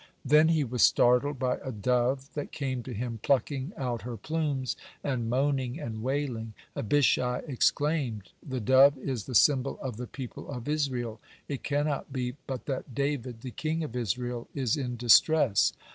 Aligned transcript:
Then 0.25 0.47
he 0.47 0.63
was 0.63 0.81
startled 0.81 1.37
by 1.37 1.57
a 1.63 1.71
dove 1.71 2.33
that 2.33 2.51
came 2.51 2.81
to 2.81 2.91
him 2.91 3.19
plucking 3.21 3.71
out 3.77 4.01
her 4.01 4.17
plumes, 4.17 4.75
and 5.03 5.29
moaning 5.29 5.79
and 5.79 6.01
wailing. 6.01 6.55
Abishai 6.75 7.43
exclaimed: 7.47 8.31
"The 8.41 8.59
dove 8.61 8.97
is 8.97 9.25
the 9.25 9.35
symbol 9.35 9.77
of 9.79 9.97
the 9.97 10.07
people 10.07 10.49
of 10.49 10.67
Israel. 10.67 11.21
It 11.47 11.61
cannot 11.63 12.11
be 12.11 12.35
but 12.47 12.65
that 12.65 12.95
David, 12.95 13.41
the 13.41 13.51
king 13.51 13.83
of 13.83 13.95
Israel, 13.95 14.47
is 14.55 14.75
in 14.75 14.95
distress." 14.97 15.71